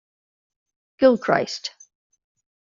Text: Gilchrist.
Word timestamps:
Gilchrist. 0.97 1.73